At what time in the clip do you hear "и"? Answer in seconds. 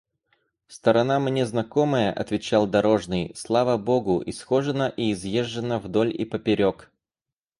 4.97-5.11, 6.11-6.25